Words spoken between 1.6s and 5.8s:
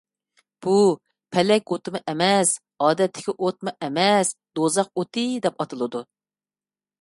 ئوتىمۇ ئەمەس، ئادەتتىكى ئوتمۇ ئەمەس، «دوزاخ ئوتى» دەپ